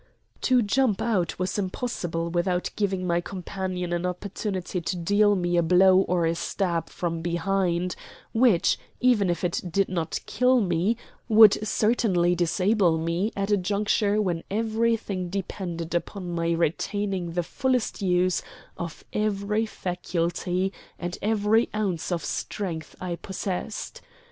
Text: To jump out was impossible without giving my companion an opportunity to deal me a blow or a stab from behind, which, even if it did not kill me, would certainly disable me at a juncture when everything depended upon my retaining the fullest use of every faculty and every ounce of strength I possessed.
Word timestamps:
To 0.41 0.63
jump 0.63 0.99
out 0.99 1.37
was 1.37 1.59
impossible 1.59 2.31
without 2.31 2.71
giving 2.75 3.05
my 3.05 3.21
companion 3.21 3.93
an 3.93 4.03
opportunity 4.03 4.81
to 4.81 4.97
deal 4.97 5.35
me 5.35 5.57
a 5.57 5.61
blow 5.61 5.99
or 5.99 6.25
a 6.25 6.33
stab 6.33 6.89
from 6.89 7.21
behind, 7.21 7.95
which, 8.33 8.79
even 8.99 9.29
if 9.29 9.43
it 9.43 9.61
did 9.69 9.89
not 9.89 10.19
kill 10.25 10.59
me, 10.59 10.97
would 11.29 11.59
certainly 11.67 12.33
disable 12.33 12.97
me 12.97 13.31
at 13.37 13.51
a 13.51 13.57
juncture 13.57 14.19
when 14.19 14.43
everything 14.49 15.29
depended 15.29 15.93
upon 15.93 16.31
my 16.33 16.49
retaining 16.49 17.33
the 17.33 17.43
fullest 17.43 18.01
use 18.01 18.41
of 18.77 19.05
every 19.13 19.67
faculty 19.67 20.73
and 20.97 21.19
every 21.21 21.69
ounce 21.75 22.11
of 22.11 22.25
strength 22.25 22.95
I 22.99 23.17
possessed. 23.17 24.01